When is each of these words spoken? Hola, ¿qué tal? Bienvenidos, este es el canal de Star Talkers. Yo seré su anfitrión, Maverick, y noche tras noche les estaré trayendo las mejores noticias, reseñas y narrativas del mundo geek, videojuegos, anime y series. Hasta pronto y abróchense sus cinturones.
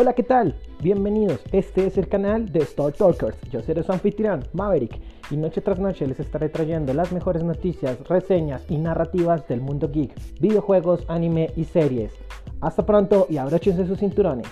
Hola, 0.00 0.12
¿qué 0.12 0.22
tal? 0.22 0.54
Bienvenidos, 0.80 1.40
este 1.50 1.84
es 1.88 1.98
el 1.98 2.06
canal 2.06 2.52
de 2.52 2.60
Star 2.60 2.92
Talkers. 2.92 3.36
Yo 3.50 3.60
seré 3.62 3.82
su 3.82 3.90
anfitrión, 3.90 4.44
Maverick, 4.52 4.96
y 5.28 5.36
noche 5.36 5.60
tras 5.60 5.80
noche 5.80 6.06
les 6.06 6.20
estaré 6.20 6.48
trayendo 6.50 6.94
las 6.94 7.10
mejores 7.10 7.42
noticias, 7.42 7.98
reseñas 8.08 8.62
y 8.68 8.76
narrativas 8.76 9.48
del 9.48 9.60
mundo 9.60 9.90
geek, 9.90 10.14
videojuegos, 10.38 11.04
anime 11.08 11.50
y 11.56 11.64
series. 11.64 12.12
Hasta 12.60 12.86
pronto 12.86 13.26
y 13.28 13.38
abróchense 13.38 13.88
sus 13.88 13.98
cinturones. 13.98 14.46